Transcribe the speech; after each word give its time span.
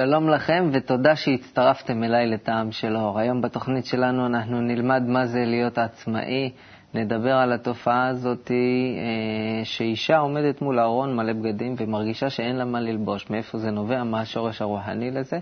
שלום 0.00 0.28
לכם 0.28 0.70
ותודה 0.72 1.16
שהצטרפתם 1.16 2.04
אליי 2.04 2.26
לטעם 2.26 2.72
של 2.72 2.96
אור. 2.96 3.18
היום 3.18 3.40
בתוכנית 3.40 3.86
שלנו 3.86 4.26
אנחנו 4.26 4.60
נלמד 4.60 5.02
מה 5.06 5.26
זה 5.26 5.44
להיות 5.44 5.78
עצמאי, 5.78 6.50
נדבר 6.94 7.32
על 7.32 7.52
התופעה 7.52 8.08
הזאת 8.08 8.50
אה, 8.50 9.64
שאישה 9.64 10.18
עומדת 10.18 10.62
מול 10.62 10.80
ארון 10.80 11.16
מלא 11.16 11.32
בגדים 11.32 11.74
ומרגישה 11.78 12.30
שאין 12.30 12.56
לה 12.56 12.64
מה 12.64 12.80
ללבוש, 12.80 13.30
מאיפה 13.30 13.58
זה 13.58 13.70
נובע, 13.70 14.04
מה 14.04 14.20
השורש 14.20 14.62
הרוחני 14.62 15.10
לזה. 15.10 15.38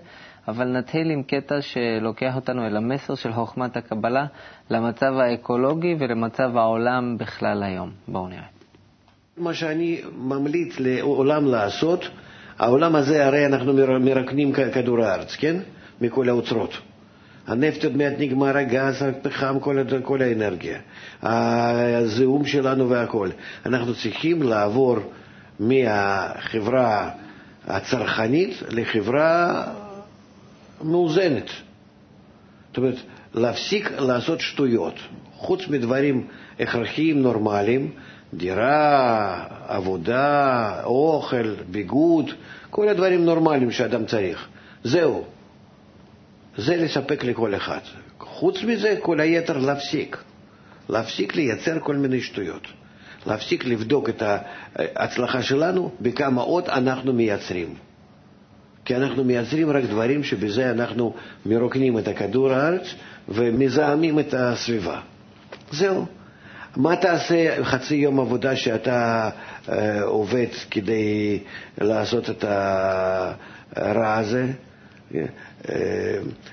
אבל 0.48 0.68
נתחיל 0.68 1.10
עם 1.10 1.22
קטע 1.22 1.60
שלוקח 1.60 2.36
אותנו 2.36 2.66
אל 2.66 2.76
המסר 2.76 3.14
של 3.14 3.32
חוכמת 3.32 3.76
הקבלה 3.76 4.26
למצב 4.70 5.12
האקולוגי 5.18 5.96
ולמצב 5.98 6.56
העולם 6.56 7.18
בכלל 7.18 7.62
היום. 7.62 7.90
בואו 8.08 8.28
נראה. 8.28 8.46
מה 9.36 9.54
שאני 9.54 10.00
ממליץ 10.16 10.80
לעולם 10.80 11.46
לעשות, 11.46 12.04
העולם 12.58 12.96
הזה, 12.96 13.26
הרי 13.26 13.46
אנחנו 13.46 13.72
מרקנים 14.00 14.52
כדור 14.52 15.04
הארץ, 15.04 15.36
כן? 15.36 15.56
מכל 16.00 16.28
האוצרות. 16.28 16.78
הנפט 17.46 17.84
עוד 17.84 17.96
מעט 17.96 18.12
נגמר, 18.18 18.56
הגז, 18.56 19.02
הפחם, 19.02 19.60
כל, 19.60 19.78
כל 20.02 20.22
האנרגיה, 20.22 20.78
הזיהום 21.22 22.44
שלנו 22.44 22.90
והכול. 22.90 23.30
אנחנו 23.66 23.94
צריכים 23.94 24.42
לעבור 24.42 24.96
מהחברה 25.60 27.10
הצרכנית 27.66 28.62
לחברה 28.70 29.64
מאוזנת. 30.82 31.50
זאת 32.68 32.76
אומרת, 32.76 32.96
להפסיק 33.34 33.90
לעשות 33.98 34.40
שטויות. 34.40 34.94
חוץ 35.34 35.68
מדברים 35.68 36.26
הכרחיים 36.60 37.22
נורמליים, 37.22 37.90
דירה, 38.34 39.44
עבודה, 39.66 40.80
אוכל, 40.84 41.54
ביגוד, 41.70 42.30
כל 42.70 42.88
הדברים 42.88 43.24
נורמליים 43.24 43.70
שאדם 43.70 44.04
צריך. 44.06 44.48
זהו. 44.84 45.24
זה 46.56 46.76
לספק 46.76 47.24
לכל 47.24 47.54
אחד. 47.54 47.78
חוץ 48.20 48.62
מזה, 48.62 48.96
כל 49.02 49.20
היתר 49.20 49.58
להפסיק. 49.58 50.16
להפסיק 50.88 51.36
לייצר 51.36 51.78
כל 51.80 51.96
מיני 51.96 52.20
שטויות. 52.20 52.66
להפסיק 53.26 53.64
לבדוק 53.64 54.08
את 54.08 54.22
ההצלחה 54.76 55.42
שלנו 55.42 55.90
בכמה 56.00 56.42
עוד 56.42 56.68
אנחנו 56.68 57.12
מייצרים. 57.12 57.74
כי 58.84 58.96
אנחנו 58.96 59.24
מייצרים 59.24 59.70
רק 59.70 59.84
דברים 59.84 60.24
שבזה 60.24 60.70
אנחנו 60.70 61.14
מרוקנים 61.46 61.98
את 61.98 62.08
הכדור 62.08 62.52
הארץ 62.52 62.94
ומזהמים 63.28 64.18
את 64.18 64.34
הסביבה. 64.34 65.00
זהו. 65.70 66.06
מה 66.78 66.96
תעשה 66.96 67.64
חצי 67.64 67.94
יום 67.94 68.20
עבודה 68.20 68.56
שאתה 68.56 69.30
אה, 69.68 70.02
עובד 70.02 70.46
כדי 70.70 71.38
לעשות 71.80 72.30
את 72.30 72.44
הרע 73.76 74.14
הזה? 74.14 74.46
אה, 75.14 75.20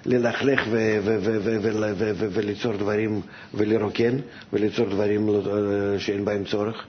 ללכלך 0.06 0.62
וליצור 2.34 2.74
דברים 2.78 3.22
ולרוקן 3.54 4.16
וליצור 4.54 4.90
דברים 4.90 5.30
אה, 5.30 6.00
שאין 6.00 6.26
בהם 6.26 6.44
צורך. 6.44 6.86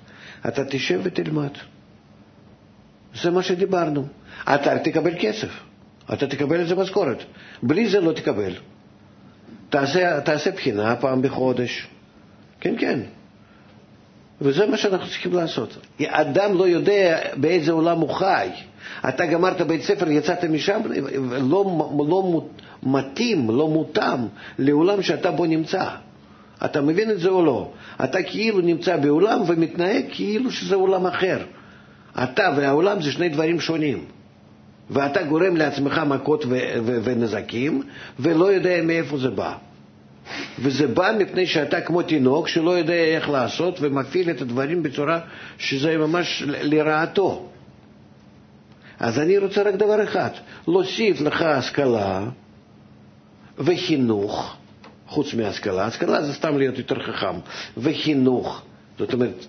אתה 0.49 0.65
תשב 0.65 1.01
ותלמד. 1.03 1.53
זה 3.23 3.31
מה 3.31 3.43
שדיברנו. 3.43 4.07
אתה 4.55 4.79
תקבל 4.79 5.13
כסף, 5.21 5.51
אתה 6.13 6.27
תקבל 6.27 6.61
את 6.61 6.69
זה 6.69 6.75
משכורת. 6.75 7.19
בלי 7.63 7.89
זה 7.89 8.01
לא 8.01 8.13
תקבל. 8.13 8.53
תעשה, 9.71 10.21
תעשה 10.21 10.51
בחינה 10.51 10.97
פעם 10.97 11.23
בחודש. 11.23 11.89
כן, 12.61 12.75
כן. 12.79 13.01
וזה 14.41 14.67
מה 14.67 14.77
שאנחנו 14.77 15.07
צריכים 15.07 15.33
לעשות. 15.33 15.77
אדם 16.07 16.59
לא 16.59 16.69
יודע 16.69 17.19
באיזה 17.37 17.73
עולם 17.73 18.01
הוא 18.01 18.11
חי. 18.11 18.49
אתה 19.09 19.27
גמרת 19.27 19.61
בית 19.61 19.83
ספר, 19.83 20.11
יצאת 20.11 20.45
משם, 20.45 20.81
לא, 21.41 21.65
לא 22.09 22.45
מתאים, 22.83 23.51
לא 23.51 23.69
מותאם 23.69 24.19
לעולם 24.59 25.03
שאתה 25.03 25.31
בו 25.31 25.47
נמצא. 25.47 25.85
אתה 26.65 26.81
מבין 26.81 27.11
את 27.11 27.21
זה 27.21 27.29
או 27.29 27.45
לא? 27.45 27.71
אתה 28.05 28.23
כאילו 28.23 28.61
נמצא 28.61 28.97
בעולם 28.97 29.43
ומתנהג 29.47 30.05
כאילו 30.11 30.51
שזה 30.51 30.75
עולם 30.75 31.07
אחר. 31.07 31.39
אתה 32.23 32.55
והעולם 32.57 33.03
זה 33.03 33.13
שני 33.13 33.29
דברים 33.29 33.61
שונים. 33.61 34.05
ואתה 34.91 35.23
גורם 35.23 35.57
לעצמך 35.57 36.01
מכות 36.07 36.45
ונזקים, 36.85 37.83
ולא 38.21 38.53
יודע 38.53 38.83
מאיפה 38.83 39.19
זה 39.19 39.31
בא. 39.31 39.55
וזה 40.59 40.87
בא 40.87 41.13
מפני 41.19 41.47
שאתה 41.47 41.81
כמו 41.81 42.03
תינוק 42.03 42.49
שלא 42.49 42.71
יודע 42.71 42.95
איך 42.95 43.29
לעשות 43.29 43.79
ומפעיל 43.81 44.31
את 44.31 44.41
הדברים 44.41 44.83
בצורה 44.83 45.21
שזה 45.59 45.99
ממש 45.99 46.43
לרעתו. 46.47 47.49
אז 49.01 49.19
אני 49.19 49.39
רוצה 49.39 49.63
רק 49.63 49.75
דבר 49.75 50.05
אחד, 50.05 50.31
להוסיף 50.69 51.21
לך 51.21 51.43
השכלה 51.43 52.25
וחינוך, 53.59 54.57
חוץ 55.07 55.35
מהשכלה, 55.35 55.87
השכלה 55.87 56.23
זה 56.23 56.35
סתם 56.35 56.59
להיות 56.59 56.79
יותר 56.79 57.03
חכם, 57.03 57.39
וחינוך, 57.77 58.63
זאת 58.99 59.13
אומרת 59.13 59.47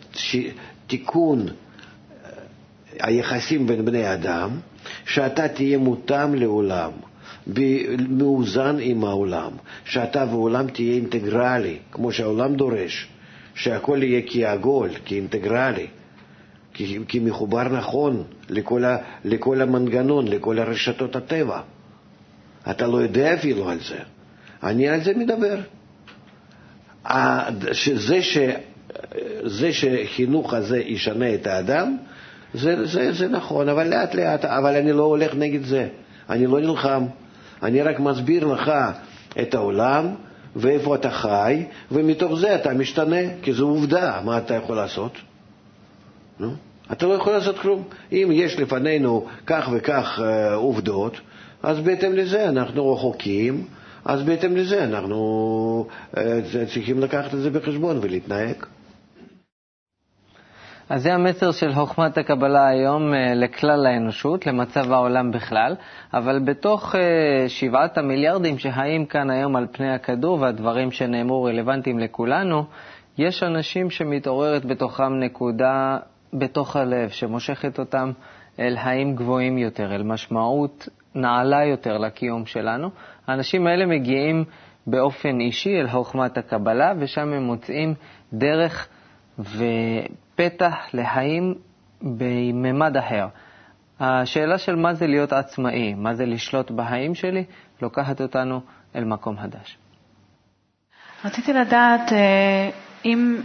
תיקון 0.88 1.48
אה, 1.48 2.30
היחסים 3.00 3.68
בין 3.68 3.86
בני 3.86 4.14
אדם, 4.14 4.50
שאתה 5.06 5.48
תהיה 5.48 5.78
מותאם 5.78 6.36
לעולם, 6.36 6.92
מאוזן 8.10 8.76
עם 8.80 9.04
העולם, 9.04 9.52
שאתה 9.86 10.26
והעולם 10.30 10.68
תהיה 10.68 10.94
אינטגרלי, 10.94 11.78
כמו 11.92 12.12
שהעולם 12.12 12.56
דורש, 12.56 13.08
שהכל 13.56 14.00
יהיה 14.04 14.22
כעגול, 14.28 14.90
כאינטגרלי, 15.06 15.88
כמחובר 17.08 17.64
נכון 17.64 18.24
לכל, 18.50 18.86
ה, 18.86 18.98
לכל 19.26 19.62
המנגנון, 19.62 20.28
לכל 20.28 20.60
הרשתות 20.60 21.16
הטבע. 21.16 21.62
אתה 22.70 22.88
לא 22.88 22.98
יודע 22.98 23.34
אפילו 23.34 23.70
על 23.70 23.78
זה. 23.80 24.00
אני 24.64 24.90
על 24.90 25.04
זה 25.04 25.14
מדבר. 25.16 25.58
שזה 27.72 28.22
ש... 28.22 28.38
זה 29.44 29.74
שחינוך 29.74 30.54
הזה 30.54 30.80
ישנה 30.80 31.34
את 31.34 31.48
האדם, 31.48 31.98
זה, 32.54 32.86
זה, 32.86 33.12
זה 33.12 33.28
נכון, 33.28 33.70
אבל 33.70 33.88
לאט 33.88 34.16
לאט, 34.16 34.46
אבל 34.46 34.76
אני 34.76 34.92
לא 34.92 35.04
הולך 35.04 35.36
נגד 35.36 35.64
זה, 35.64 35.88
אני 36.30 36.48
לא 36.48 36.60
נלחם, 36.60 37.06
אני 37.64 37.82
רק 37.82 38.00
מסביר 38.00 38.46
לך 38.46 38.72
את 39.42 39.56
העולם 39.56 40.08
ואיפה 40.56 40.96
אתה 40.96 41.12
חי, 41.12 41.66
ומתוך 41.92 42.40
זה 42.40 42.56
אתה 42.56 42.74
משתנה, 42.74 43.18
כי 43.42 43.54
זו 43.54 43.68
עובדה, 43.68 44.22
מה 44.26 44.38
אתה 44.38 44.54
יכול 44.54 44.76
לעשות? 44.76 45.12
נו? 46.40 46.52
אתה 46.92 47.08
לא 47.08 47.14
יכול 47.14 47.34
לעשות 47.34 47.60
כלום. 47.60 47.84
אם 48.12 48.30
יש 48.34 48.60
לפנינו 48.60 49.26
כך 49.46 49.70
וכך 49.74 50.20
uh, 50.20 50.54
עובדות, 50.54 51.18
אז 51.64 51.80
בהתאם 51.80 52.14
לזה 52.14 52.50
אנחנו 52.50 52.94
רחוקים, 52.94 53.66
אז 54.06 54.24
בהתאם 54.24 54.58
לזה 54.58 54.84
אנחנו 54.84 55.88
uh, 56.14 56.18
צריכים 56.74 57.00
לקחת 57.00 57.34
את 57.34 57.40
זה 57.40 57.50
בחשבון 57.50 58.00
ולהתנהג. 58.02 58.56
אז 60.90 61.04
זה 61.04 61.14
המסר 61.14 61.52
של 61.52 61.74
חוכמת 61.74 62.18
הקבלה 62.18 62.68
היום 62.68 63.14
אה, 63.14 63.34
לכלל 63.34 63.86
האנושות, 63.86 64.48
למצב 64.48 64.92
העולם 64.92 65.32
בכלל, 65.32 65.76
אבל 66.14 66.40
בתוך 66.40 66.96
אה, 66.96 67.50
שבעת 67.50 67.98
המיליארדים 67.98 68.58
שחיים 68.58 69.06
כאן 69.06 69.30
היום 69.30 69.56
על 69.56 69.68
פני 69.72 69.94
הכדור 69.94 70.42
והדברים 70.42 70.92
שנאמרו 70.92 71.44
רלוונטיים 71.44 72.00
לכולנו, 72.00 72.64
יש 73.18 73.44
אנשים 73.44 73.90
שמתעוררת 73.90 74.66
בתוכם 74.66 75.14
נקודה 75.20 75.98
בתוך 76.34 76.76
הלב, 76.76 77.10
שמושכת 77.10 77.80
אותם 77.80 78.12
אל 78.60 78.78
חיים 78.84 79.16
גבוהים 79.16 79.58
יותר, 79.58 79.96
אל 79.96 80.04
משמעות 80.04 80.90
נעלה 81.16 81.66
יותר 81.66 81.98
לקיום 81.98 82.46
שלנו. 82.46 82.90
האנשים 83.28 83.68
האלה 83.68 83.86
מגיעים 83.86 84.44
באופן 84.88 85.40
אישי 85.40 85.80
אל 85.80 85.88
חוכמת 85.88 86.38
הקבלה, 86.38 86.94
ושם 87.00 87.34
הם 87.34 87.44
מוצאים 87.44 87.94
דרך 88.34 88.88
ו... 89.40 89.64
פתח 90.38 90.76
לחיים 90.94 91.56
בממד 92.02 92.98
אחר. 92.98 93.28
השאלה 94.00 94.58
של 94.58 94.76
מה 94.76 94.94
זה 94.94 95.08
להיות 95.08 95.34
עצמאי, 95.34 95.94
מה 95.94 96.16
זה 96.16 96.26
לשלוט 96.26 96.72
בחיים 96.72 97.16
שלי, 97.16 97.44
לוקחת 97.82 98.22
אותנו 98.22 98.62
אל 98.96 99.04
מקום 99.04 99.38
חדש. 99.40 99.78
רציתי 101.26 101.54
לדעת 101.54 102.14
אה, 102.14 102.70
אם 103.06 103.42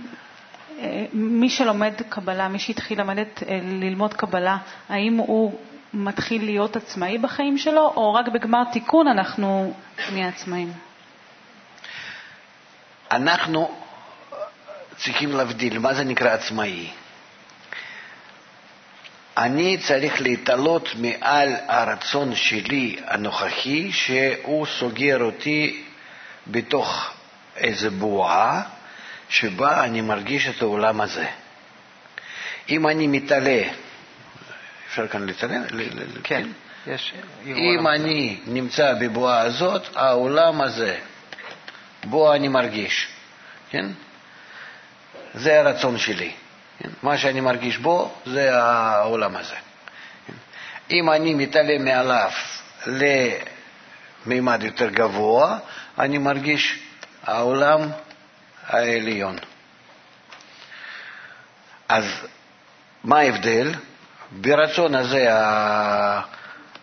אה, 0.79 1.05
מי 1.13 1.49
שלומד 1.51 1.93
קבלה, 2.09 2.49
מי 2.49 2.59
שהתחיל 2.59 3.01
למדת, 3.01 3.43
אה, 3.43 3.59
ללמוד 3.63 4.15
קבלה, 4.15 4.57
האם 4.89 5.17
הוא 5.17 5.53
מתחיל 5.95 6.45
להיות 6.45 6.77
עצמאי 6.77 7.19
בחיים 7.19 7.59
שלו, 7.59 7.93
או 7.97 8.15
רק 8.15 8.29
בגמר 8.29 8.65
תיקון 8.73 9.07
אנחנו 9.09 9.73
נהיה 10.13 10.29
עצמאים? 10.29 10.73
אנחנו 13.11 13.82
צריכים 15.05 15.33
להבדיל, 15.33 15.79
מה 15.79 15.95
זה 15.95 16.05
נקרא 16.05 16.31
עצמאי? 16.31 16.91
אני 19.37 19.79
צריך 19.79 20.21
להתעלות 20.23 20.89
מעל 20.95 21.55
הרצון 21.69 22.35
שלי 22.35 22.97
הנוכחי, 23.07 23.93
שהוא 23.93 24.67
סוגר 24.67 25.23
אותי 25.23 25.85
בתוך 26.47 27.11
איזו 27.57 27.91
בועה 27.91 28.63
שבה 29.29 29.85
אני 29.85 30.01
מרגיש 30.01 30.49
את 30.49 30.63
העולם 30.63 31.01
הזה. 31.01 31.27
אם 32.69 32.89
אני 32.89 33.07
מתעלה, 33.07 33.63
אפשר 34.89 35.09
כאן 35.09 35.27
להתעלה? 35.27 35.57
כן. 36.23 36.49
יש... 36.87 37.15
אם 37.47 37.87
אני 37.89 38.41
נמצא 38.47 38.95
בבועה 39.01 39.41
הזאת, 39.41 39.97
העולם 39.97 40.61
הזה, 40.61 40.99
בו 42.05 42.35
אני 42.35 42.49
מרגיש, 42.49 43.09
כן? 43.71 43.87
זה 45.35 45.61
הרצון 45.61 45.99
שלי. 45.99 46.33
מה 47.03 47.19
שאני 47.19 47.41
מרגיש 47.41 47.77
בו 47.77 48.13
זה 48.27 48.59
העולם 48.59 49.37
הזה. 49.37 49.55
אם 50.91 51.11
אני 51.11 51.35
מתעלה 51.35 51.79
מעליו 51.79 52.31
למימד 54.27 54.63
יותר 54.63 54.89
גבוה, 54.89 55.59
אני 55.99 56.19
מרגיש 56.19 56.79
העולם 57.25 57.89
העליון. 58.67 59.39
אז 61.89 62.05
מה 63.05 63.19
ההבדל? 63.19 63.75
ברצון 64.31 64.95
הזה, 64.95 65.29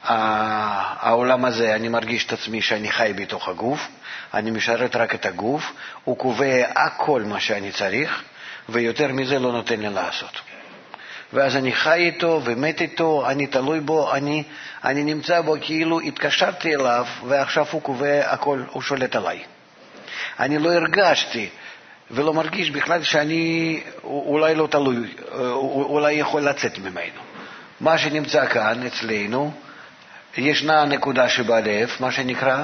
העולם 0.03 1.45
הזה, 1.45 1.75
אני 1.75 1.87
מרגיש 1.87 2.25
את 2.25 2.33
עצמי 2.33 2.61
שאני 2.61 2.91
חי 2.91 3.13
בתוך 3.15 3.47
הגוף, 3.47 3.87
אני 4.33 4.51
משרת 4.51 4.95
רק 4.95 5.15
את 5.15 5.25
הגוף, 5.25 5.71
הוא 6.03 6.17
קובע 6.17 6.65
הכל 6.75 7.21
מה 7.21 7.39
שאני 7.39 7.71
צריך, 7.71 8.23
ויותר 8.71 9.07
מזה 9.07 9.39
לא 9.39 9.51
נותן 9.51 9.79
לי 9.79 9.89
לעשות. 9.89 10.41
ואז 11.33 11.55
אני 11.55 11.71
חי 11.71 11.99
איתו 11.99 12.41
ומת 12.43 12.81
איתו, 12.81 13.29
אני 13.29 13.47
תלוי 13.47 13.79
בו, 13.79 14.13
אני, 14.13 14.43
אני 14.83 15.03
נמצא 15.03 15.41
בו 15.41 15.55
כאילו 15.61 15.99
התקשרתי 15.99 16.75
אליו 16.75 17.05
ועכשיו 17.27 17.65
הוא 17.71 17.81
קובע 17.81 18.31
הכל, 18.31 18.63
הוא 18.71 18.81
שולט 18.81 19.15
עליי. 19.15 19.43
אני 20.39 20.59
לא 20.59 20.73
הרגשתי 20.73 21.49
ולא 22.11 22.33
מרגיש 22.33 22.69
בכלל 22.69 23.03
שאני 23.03 23.79
אולי 24.03 24.55
לא 24.55 24.67
תלוי, 24.67 25.07
אולי 25.63 26.13
יכול 26.13 26.41
לצאת 26.41 26.77
ממנו. 26.77 27.21
מה 27.79 27.97
שנמצא 27.97 28.45
כאן 28.45 28.85
אצלנו, 28.85 29.51
ישנה 30.37 30.85
נקודה 30.85 31.29
שבלב, 31.29 31.89
מה 31.99 32.11
שנקרא, 32.11 32.63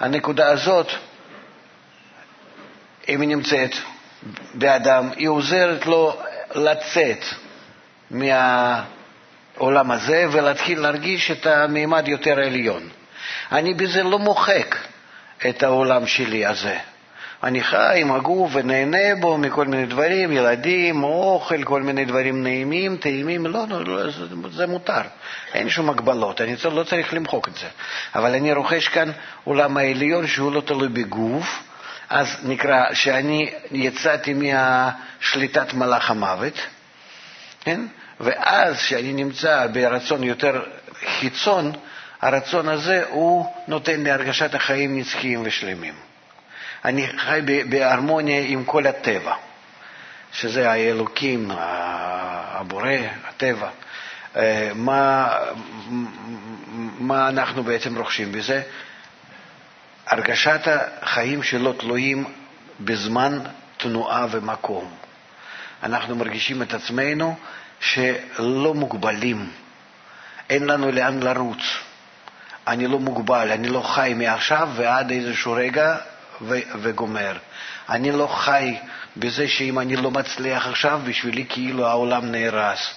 הנקודה 0.00 0.48
הזאת, 0.48 0.92
אם 3.08 3.20
היא 3.20 3.28
נמצאת 3.28 3.70
באדם, 4.54 5.10
היא 5.16 5.28
עוזרת 5.28 5.86
לו 5.86 6.16
לצאת 6.54 7.24
מהעולם 8.10 9.90
הזה 9.90 10.26
ולהתחיל 10.32 10.80
להרגיש 10.80 11.30
את 11.30 11.46
המימד 11.46 12.08
יותר 12.08 12.38
עליון. 12.38 12.88
אני 13.52 13.74
בזה 13.74 14.02
לא 14.02 14.18
מוחק 14.18 14.76
את 15.48 15.62
העולם 15.62 16.06
שלי 16.06 16.46
הזה. 16.46 16.78
אני 17.42 17.62
חי 17.62 18.00
עם 18.00 18.12
הגוף 18.12 18.50
ונהנה 18.54 19.14
בו 19.20 19.38
מכל 19.38 19.66
מיני 19.66 19.86
דברים, 19.86 20.32
ילדים, 20.32 21.04
אוכל, 21.04 21.64
כל 21.64 21.82
מיני 21.82 22.04
דברים 22.04 22.42
נעימים, 22.42 22.96
טעימים, 22.96 23.46
לא, 23.46 23.64
לא, 23.68 23.84
לא 23.84 24.10
זה, 24.10 24.24
זה 24.50 24.66
מותר, 24.66 25.00
אין 25.54 25.68
שום 25.68 25.90
הגבלות, 25.90 26.40
אני 26.40 26.54
לא 26.72 26.82
צריך 26.82 27.14
למחוק 27.14 27.48
את 27.48 27.54
זה. 27.54 27.66
אבל 28.14 28.34
אני 28.34 28.52
רוכש 28.52 28.88
כאן 28.88 29.10
עולם 29.44 29.76
העליון 29.76 30.26
שהוא 30.26 30.52
לא 30.52 30.60
תלוי 30.60 30.88
בגוף, 30.88 31.62
אז 32.10 32.36
נקרא 32.42 32.94
שאני 32.94 33.50
יצאתי 33.72 34.34
מהשליטת 34.34 35.74
מלאך 35.74 36.10
המוות, 36.10 36.54
כן? 37.60 37.80
ואז 38.20 38.76
כשאני 38.76 39.12
נמצא 39.12 39.66
ברצון 39.72 40.24
יותר 40.24 40.62
חיצון, 41.18 41.72
הרצון 42.20 42.68
הזה 42.68 43.04
הוא 43.08 43.52
נותן 43.68 44.00
לי 44.00 44.10
הרגשת 44.10 44.54
החיים 44.54 44.98
נצחיים 44.98 45.42
ושלמים. 45.44 45.94
אני 46.84 47.06
חי 47.18 47.40
בהרמוניה 47.68 48.42
עם 48.46 48.64
כל 48.64 48.86
הטבע, 48.86 49.34
שזה 50.32 50.70
האלוקים, 50.70 51.50
הבורא, 51.54 52.92
הטבע. 53.28 53.68
אה, 54.36 54.70
מה, 54.74 55.28
מה 56.98 57.28
אנחנו 57.28 57.62
בעצם 57.64 57.98
רוכשים 57.98 58.32
בזה? 58.32 58.62
הרגשת 60.08 60.60
החיים 61.02 61.42
שלא 61.42 61.74
תלויים 61.78 62.24
בזמן, 62.80 63.38
תנועה 63.76 64.26
ומקום. 64.30 64.94
אנחנו 65.82 66.16
מרגישים 66.16 66.62
את 66.62 66.74
עצמנו 66.74 67.36
שלא 67.80 68.74
מוגבלים, 68.74 69.50
אין 70.50 70.66
לנו 70.66 70.92
לאן 70.92 71.22
לרוץ. 71.22 71.62
אני 72.66 72.86
לא 72.86 72.98
מוגבל, 72.98 73.50
אני 73.50 73.68
לא 73.68 73.80
חי 73.82 74.14
מעכשיו 74.16 74.68
ועד 74.76 75.10
איזשהו 75.10 75.52
רגע 75.52 75.96
ו- 76.42 76.60
וגומר. 76.82 77.36
אני 77.88 78.12
לא 78.12 78.26
חי 78.26 78.76
בזה 79.16 79.48
שאם 79.48 79.78
אני 79.78 79.96
לא 79.96 80.10
מצליח 80.10 80.66
עכשיו, 80.66 81.00
בשבילי 81.04 81.46
כאילו 81.48 81.86
העולם 81.86 82.32
נהרס. 82.32 82.94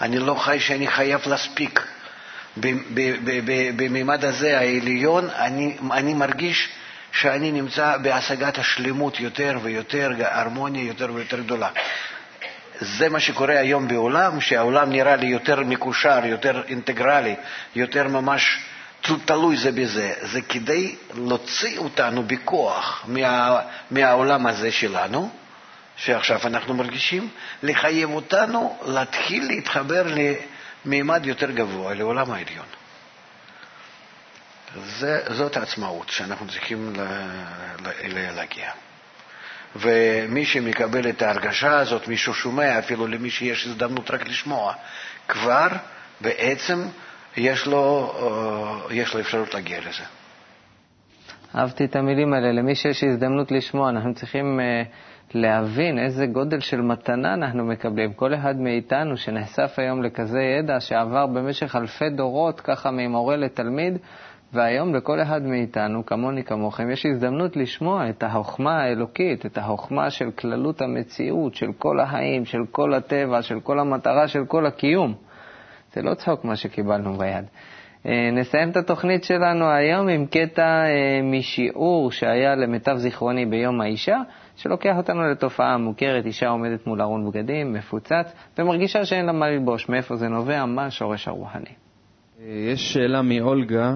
אני 0.00 0.18
לא 0.18 0.34
חי 0.34 0.60
שאני 0.60 0.88
חייב 0.88 1.20
להספיק. 1.26 1.86
בממד 3.76 4.24
הזה, 4.24 4.58
העליון, 4.58 5.28
אני, 5.30 5.76
אני 5.92 6.14
מרגיש 6.14 6.68
שאני 7.12 7.52
נמצא 7.52 7.96
בהשגת 7.96 8.58
השלמות 8.58 9.20
יותר 9.20 9.58
ויותר, 9.62 10.10
הרמוניה 10.18 10.84
יותר 10.84 11.12
ויותר 11.14 11.40
גדולה. 11.40 11.68
זה 12.80 13.08
מה 13.08 13.20
שקורה 13.20 13.58
היום 13.58 13.88
בעולם, 13.88 14.40
שהעולם 14.40 14.90
נראה 14.90 15.16
לי 15.16 15.26
יותר 15.26 15.60
מקושר, 15.60 16.20
יותר 16.24 16.62
אינטגרלי, 16.68 17.34
יותר 17.74 18.08
ממש 18.08 18.58
תלוי 19.24 19.56
זה 19.56 19.72
בזה. 19.72 20.12
זה 20.22 20.40
כדי 20.40 20.94
להוציא 21.14 21.78
אותנו 21.78 22.22
בכוח 22.22 23.04
מה, 23.08 23.60
מהעולם 23.90 24.46
הזה 24.46 24.72
שלנו, 24.72 25.30
שעכשיו 25.96 26.40
אנחנו 26.44 26.74
מרגישים, 26.74 27.28
לחייב 27.62 28.10
אותנו 28.10 28.76
להתחיל 28.86 29.46
להתחבר 29.46 30.06
למימד 30.86 31.26
יותר 31.26 31.50
גבוה, 31.50 31.94
לעולם 31.94 32.30
העליון. 32.30 32.66
זה, 34.84 35.20
זאת 35.34 35.56
העצמאות 35.56 36.08
שאנחנו 36.08 36.46
צריכים 36.48 36.92
להגיע. 38.34 38.70
ומי 39.76 40.46
שמקבל 40.46 41.08
את 41.08 41.22
ההרגשה 41.22 41.78
הזאת, 41.78 42.08
מי 42.08 42.16
ששומע, 42.16 42.78
אפילו 42.78 43.06
למי 43.06 43.30
שיש 43.30 43.66
הזדמנות 43.66 44.10
רק 44.10 44.26
לשמוע, 44.26 44.74
כבר 45.28 45.68
בעצם 46.20 46.88
יש 47.36 47.66
לו, 47.66 48.14
אה, 48.88 48.94
יש 48.94 49.14
לו 49.14 49.20
אפשרות 49.20 49.54
להגיע 49.54 49.80
לזה. 49.80 50.04
אהבתי 51.56 51.84
את 51.84 51.96
המילים 51.96 52.32
האלה. 52.32 52.52
למי 52.52 52.74
שיש 52.74 53.04
הזדמנות 53.04 53.52
לשמוע, 53.52 53.90
אנחנו 53.90 54.14
צריכים 54.14 54.60
uh, 54.60 54.88
להבין 55.34 55.98
איזה 55.98 56.26
גודל 56.26 56.60
של 56.60 56.80
מתנה 56.80 57.34
אנחנו 57.34 57.64
מקבלים. 57.64 58.12
כל 58.12 58.34
אחד 58.34 58.60
מאיתנו 58.60 59.16
שנחשף 59.16 59.74
היום 59.76 60.02
לכזה 60.02 60.40
ידע 60.40 60.80
שעבר 60.80 61.26
במשך 61.26 61.76
אלפי 61.76 62.10
דורות, 62.10 62.60
ככה 62.60 62.90
ממורה 62.90 63.36
לתלמיד, 63.36 63.98
והיום 64.52 64.94
לכל 64.94 65.22
אחד 65.22 65.42
מאיתנו, 65.42 66.06
כמוני 66.06 66.44
כמוכם, 66.44 66.90
יש 66.90 67.06
הזדמנות 67.06 67.56
לשמוע 67.56 68.08
את 68.08 68.22
החוכמה 68.22 68.82
האלוקית, 68.82 69.46
את 69.46 69.58
החוכמה 69.58 70.10
של 70.10 70.30
כללות 70.30 70.82
המציאות, 70.82 71.54
של 71.54 71.72
כל 71.78 72.00
החיים, 72.00 72.44
של 72.44 72.58
כל 72.70 72.94
הטבע, 72.94 73.42
של 73.42 73.60
כל 73.60 73.78
המטרה, 73.78 74.28
של 74.28 74.44
כל 74.44 74.66
הקיום. 74.66 75.14
זה 75.92 76.02
לא 76.02 76.14
צחוק 76.14 76.44
מה 76.44 76.56
שקיבלנו 76.56 77.12
ביד. 77.12 77.44
אה, 78.06 78.30
נסיים 78.32 78.70
את 78.70 78.76
התוכנית 78.76 79.24
שלנו 79.24 79.70
היום 79.70 80.08
עם 80.08 80.26
קטע 80.26 80.62
אה, 80.62 81.20
משיעור 81.22 82.10
שהיה 82.12 82.54
למיטב 82.54 82.96
זיכרוני 82.96 83.46
ביום 83.46 83.80
האישה, 83.80 84.16
שלוקח 84.56 84.96
אותנו 84.96 85.30
לתופעה 85.30 85.78
מוכרת, 85.78 86.26
אישה 86.26 86.48
עומדת 86.48 86.86
מול 86.86 87.02
ארון 87.02 87.30
בגדים, 87.30 87.72
מפוצץ, 87.72 88.32
ומרגישה 88.58 89.04
שאין 89.04 89.26
לה 89.26 89.32
מה 89.32 89.48
ללבוש. 89.48 89.88
מאיפה 89.88 90.16
זה 90.16 90.28
נובע? 90.28 90.64
מה 90.64 90.86
השורש 90.86 91.28
הרוחני? 91.28 91.70
אה, 92.40 92.46
יש 92.72 92.92
שאלה 92.92 93.22
מאולגה. 93.22 93.94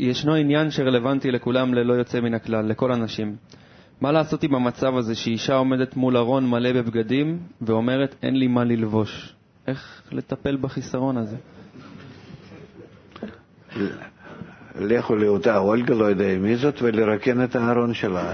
ישנו 0.00 0.34
עניין 0.34 0.70
שרלוונטי 0.70 1.30
לכולם 1.30 1.74
ללא 1.74 1.94
יוצא 1.94 2.20
מן 2.20 2.34
הכלל, 2.34 2.66
לכל 2.66 2.92
הנשים. 2.92 3.36
מה 4.00 4.12
לעשות 4.12 4.42
עם 4.42 4.54
המצב 4.54 4.96
הזה 4.96 5.14
שאישה 5.14 5.54
עומדת 5.54 5.96
מול 5.96 6.16
ארון 6.16 6.50
מלא 6.50 6.72
בבגדים 6.72 7.38
ואומרת 7.62 8.14
אין 8.22 8.36
לי 8.36 8.46
מה 8.46 8.64
ללבוש? 8.64 9.34
איך 9.66 10.02
לטפל 10.12 10.56
בחיסרון 10.56 11.16
הזה? 11.16 11.36
לכו 14.80 15.16
לאותה 15.16 15.58
אולגה, 15.58 15.94
לא 15.94 16.04
יודע 16.04 16.38
מי 16.38 16.56
זאת, 16.56 16.82
ולרקן 16.82 17.44
את 17.44 17.56
הארון 17.56 17.94
שלה. 17.94 18.32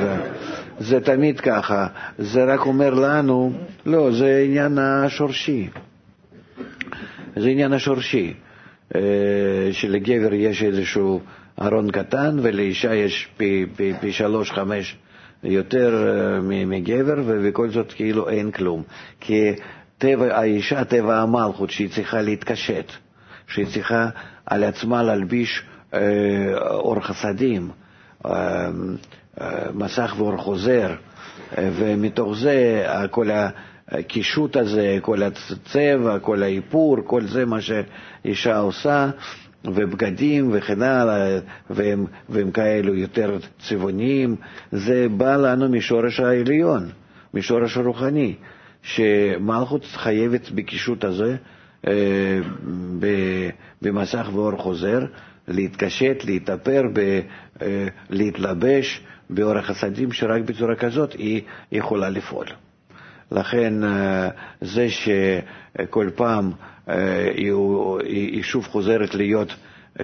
זה, 0.00 0.16
זה 0.78 1.00
תמיד 1.00 1.40
ככה. 1.40 1.86
זה 2.18 2.44
רק 2.44 2.60
אומר 2.60 2.94
לנו, 2.94 3.52
לא, 3.86 4.12
זה 4.12 4.42
עניין 4.46 4.78
השורשי. 4.78 5.68
זה 7.36 7.48
עניין 7.48 7.72
השורשי. 7.72 8.34
אה, 8.94 9.00
שלגבר 9.72 10.34
יש 10.34 10.62
איזשהו 10.62 11.20
ארון 11.62 11.90
קטן 11.90 12.36
ולאישה 12.42 12.94
יש 12.94 13.28
פי, 13.36 13.66
פי, 13.76 13.92
פי 14.00 14.12
שלוש, 14.12 14.52
חמש 14.52 14.96
יותר 15.44 16.08
אה, 16.08 16.40
מגבר, 16.66 17.22
ובכל 17.26 17.68
זאת 17.70 17.92
כאילו 17.92 18.28
אין 18.28 18.50
כלום. 18.50 18.82
כי 19.20 19.52
טבע 19.98 20.38
האישה, 20.38 20.84
טבע 20.84 21.20
המלכות, 21.20 21.70
שהיא 21.70 21.90
צריכה 21.90 22.22
להתקשט, 22.22 22.92
שהיא 23.46 23.66
צריכה 23.66 24.08
על 24.46 24.64
עצמה 24.64 25.02
להלביש 25.02 25.62
אה, 25.94 26.00
אור 26.70 27.00
חסדים, 27.00 27.70
אה, 28.26 28.70
אה, 29.40 29.64
מסך 29.74 30.14
ואור 30.18 30.36
חוזר, 30.36 30.94
ומתוך 31.58 32.36
זה 32.36 32.86
כל 33.10 33.28
הקישוט 33.88 34.56
הזה, 34.56 34.98
כל 35.02 35.22
הצבע, 35.22 36.18
כל 36.18 36.42
האיפור, 36.42 36.96
כל 37.04 37.26
זה 37.26 37.44
מה 37.44 37.58
שאישה 37.60 38.58
עושה, 38.58 39.10
ובגדים 39.64 40.50
וכן 40.52 40.82
הלאה, 40.82 41.38
והם, 41.70 42.06
והם 42.28 42.50
כאלו 42.50 42.94
יותר 42.94 43.38
צבעוניים, 43.68 44.36
זה 44.72 45.06
בא 45.16 45.36
לנו 45.36 45.68
משורש 45.68 46.20
העליון, 46.20 46.88
משורש 47.34 47.76
הרוחני, 47.76 48.34
שמלכות 48.82 49.84
חייבת 49.84 50.50
בקישוט 50.50 51.04
הזה 51.04 51.36
במסך 53.82 54.28
ואור 54.32 54.56
חוזר, 54.56 54.98
להתקשט, 55.48 56.24
להתאפר, 56.24 56.82
ב, 56.92 57.20
אה, 57.62 57.86
להתלבש 58.10 59.00
באורך 59.30 59.70
הסדים, 59.70 60.12
שרק 60.12 60.42
בצורה 60.42 60.74
כזאת 60.74 61.12
היא 61.12 61.42
יכולה 61.72 62.08
לפעול. 62.10 62.46
לכן 63.32 63.84
אה, 63.84 64.28
זה 64.60 64.86
שכל 64.90 66.10
פעם 66.14 66.52
אה, 66.88 67.30
היא 68.04 68.42
שוב 68.42 68.66
חוזרת 68.66 69.14
להיות, 69.14 69.54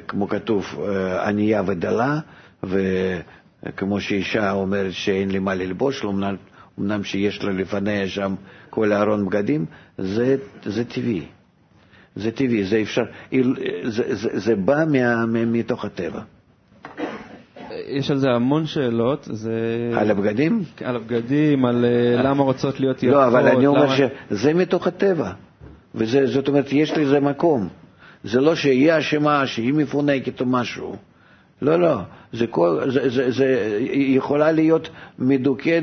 כמו 0.08 0.28
כתוב, 0.28 0.80
ענייה 1.24 1.62
ודלה, 1.66 2.18
וכמו 2.62 4.00
שאישה 4.00 4.52
אומרת 4.52 4.92
שאין 4.92 5.30
לי 5.30 5.38
מה 5.38 5.54
ללבוש, 5.54 6.04
אמנם 6.78 7.04
שיש 7.04 7.44
לה 7.44 7.52
לפניה 7.52 8.08
שם 8.08 8.34
כל 8.70 8.92
ארון 8.92 9.26
בגדים, 9.26 9.66
זה, 9.98 10.36
זה 10.64 10.84
טבעי. 10.84 11.24
זה 12.18 12.30
טבעי, 12.30 12.64
זה 12.64 12.80
אפשר, 12.82 13.02
זה, 13.84 14.14
זה, 14.14 14.28
זה 14.32 14.56
בא 14.56 14.84
מה, 14.92 15.26
מתוך 15.26 15.84
הטבע. 15.84 16.20
יש 17.88 18.10
על 18.10 18.18
זה 18.18 18.30
המון 18.30 18.66
שאלות. 18.66 19.28
זה... 19.30 19.52
על 19.94 20.10
הבגדים? 20.10 20.62
על 20.84 20.96
הבגדים, 20.96 21.64
על 21.64 21.84
אה, 21.84 22.22
למה 22.22 22.42
רוצות 22.42 22.80
להיות 22.80 23.02
יפות. 23.02 23.14
לא, 23.14 23.26
אבל 23.26 23.48
אני 23.48 23.66
אומר 23.66 23.84
למה... 23.84 23.96
שזה 24.28 24.54
מתוך 24.54 24.86
הטבע. 24.86 25.30
וזאת 25.94 26.48
אומרת, 26.48 26.72
יש 26.72 26.98
לזה 26.98 27.20
מקום. 27.20 27.68
זה 28.24 28.40
לא 28.40 28.54
שהיא 28.54 28.98
אשמה, 28.98 29.46
שהיא 29.46 29.74
מפונקת 29.74 30.40
או 30.40 30.46
משהו. 30.46 30.96
לא, 31.62 31.80
לא. 31.80 31.98
זה, 32.32 32.46
כל, 32.46 32.80
זה, 32.86 33.08
זה, 33.08 33.30
זה 33.30 33.78
יכולה 33.90 34.52
להיות 34.52 34.88
מדוכאת 35.18 35.82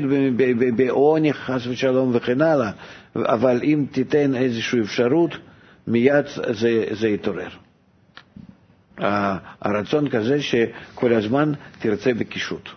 בעוני, 0.76 1.32
חס 1.32 1.66
ושלום 1.66 2.10
וכן 2.12 2.40
הלאה, 2.40 2.70
אבל 3.16 3.60
אם 3.62 3.84
תיתן 3.90 4.34
איזושהי 4.34 4.80
אפשרות, 4.80 5.30
מיד 5.86 6.26
זה, 6.52 6.84
זה 6.90 7.08
יתעורר. 7.08 7.48
הרצון 9.60 10.08
כזה 10.08 10.42
שכל 10.42 11.12
הזמן 11.12 11.52
תרצה 11.78 12.14
בקישוט. 12.14 12.68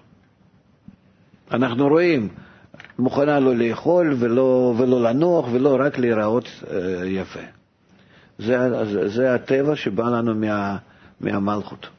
אנחנו 1.51 1.87
רואים, 1.87 2.29
מוכנה 2.99 3.39
לא 3.39 3.55
לאכול 3.55 4.15
ולא, 4.19 4.73
ולא 4.77 5.01
לנוח 5.01 5.45
ולא 5.51 5.77
רק 5.79 5.97
להיראות 5.97 6.63
אה, 6.71 7.05
יפה. 7.05 7.39
זה, 8.39 8.57
זה, 9.07 9.33
הטבע 9.33 9.75
שבא 9.75 10.03
לנו 10.03 10.35
מה, 10.35 10.77
מהמלכות. 11.21 11.89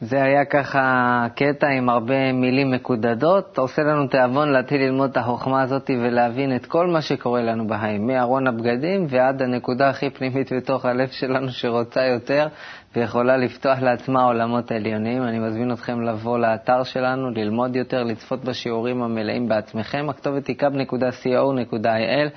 זה 0.00 0.22
היה 0.22 0.44
ככה 0.44 1.26
קטע 1.34 1.68
עם 1.68 1.88
הרבה 1.88 2.32
מילים 2.32 2.70
מקודדות, 2.70 3.58
עושה 3.58 3.82
לנו 3.82 4.06
תיאבון 4.06 4.52
להתחיל 4.52 4.82
ללמוד 4.82 5.10
את 5.10 5.16
החוכמה 5.16 5.62
הזאת 5.62 5.90
ולהבין 5.90 6.56
את 6.56 6.66
כל 6.66 6.86
מה 6.86 7.02
שקורה 7.02 7.42
לנו 7.42 7.66
בחיים, 7.66 8.06
מארון 8.06 8.46
הבגדים 8.46 9.06
ועד 9.08 9.42
הנקודה 9.42 9.88
הכי 9.88 10.10
פנימית 10.10 10.52
בתוך 10.52 10.84
הלב 10.84 11.08
שלנו 11.08 11.48
שרוצה 11.48 12.04
יותר 12.04 12.48
ויכולה 12.96 13.36
לפתוח 13.36 13.78
לעצמה 13.82 14.22
עולמות 14.22 14.72
עליונים. 14.72 15.22
אני 15.22 15.38
מזמין 15.38 15.72
אתכם 15.72 16.00
לבוא 16.00 16.38
לאתר 16.38 16.82
שלנו, 16.82 17.30
ללמוד 17.30 17.76
יותר, 17.76 18.02
לצפות 18.02 18.44
בשיעורים 18.44 19.02
המלאים 19.02 19.48
בעצמכם. 19.48 20.06
הכתובת 20.10 20.46
היא 20.46 20.56
kub.co.il. 20.60 22.28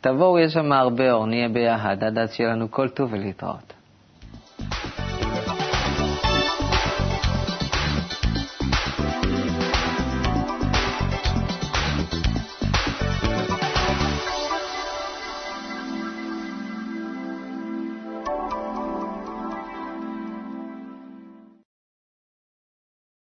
תבואו, 0.00 0.38
יש 0.38 0.52
שם 0.52 0.72
הרבה 0.72 1.12
אור, 1.12 1.26
נהיה 1.26 1.48
ביחד, 1.48 2.04
עד 2.04 2.18
אז 2.18 2.32
שיהיה 2.32 2.50
לנו 2.50 2.70
כל 2.70 2.88
טוב 2.88 3.12
ולהתראות. 3.12 3.77